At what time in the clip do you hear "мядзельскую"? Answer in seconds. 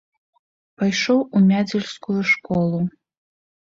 1.51-2.19